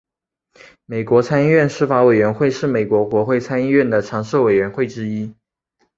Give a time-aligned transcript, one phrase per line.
[0.87, 5.31] 美国参议院司法委员会是美国国会参议院的常设委员会之一。